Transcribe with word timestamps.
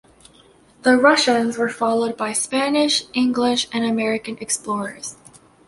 The 0.81 0.97
Russians 0.97 1.59
were 1.59 1.69
followed 1.69 2.17
by 2.17 2.33
Spanish, 2.33 3.03
English, 3.13 3.67
and 3.71 3.85
American 3.85 4.35
explorers. 4.41 5.15